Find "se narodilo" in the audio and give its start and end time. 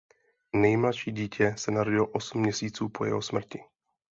1.57-2.07